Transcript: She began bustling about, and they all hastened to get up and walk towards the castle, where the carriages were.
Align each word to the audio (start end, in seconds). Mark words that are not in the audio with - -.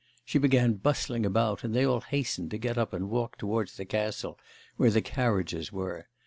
She 0.25 0.39
began 0.39 0.77
bustling 0.81 1.27
about, 1.27 1.63
and 1.63 1.75
they 1.75 1.85
all 1.85 2.01
hastened 2.01 2.49
to 2.49 2.57
get 2.57 2.75
up 2.75 2.91
and 2.91 3.07
walk 3.07 3.37
towards 3.37 3.77
the 3.77 3.85
castle, 3.85 4.39
where 4.75 4.89
the 4.89 4.99
carriages 4.99 5.71
were. 5.71 6.07